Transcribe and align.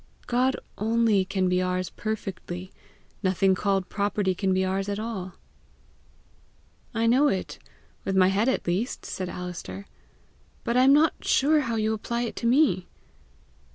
God 0.25 0.55
only 0.79 1.25
can 1.25 1.47
be 1.47 1.61
ours 1.61 1.91
perfectly; 1.91 2.71
nothing 3.21 3.53
called 3.53 3.87
property 3.87 4.33
can 4.33 4.51
be 4.51 4.65
ours 4.65 4.89
at 4.89 4.97
all." 4.97 5.35
"I 6.91 7.05
know 7.05 7.27
it 7.27 7.59
with 8.03 8.15
my 8.15 8.29
head 8.29 8.49
at 8.49 8.65
least," 8.65 9.05
said 9.05 9.29
Alister; 9.29 9.85
"but 10.63 10.75
I 10.75 10.85
am 10.85 10.93
not 10.93 11.13
sure 11.23 11.59
how 11.61 11.75
you 11.75 11.93
apply 11.93 12.23
it 12.23 12.35
to 12.37 12.47
me." 12.47 12.87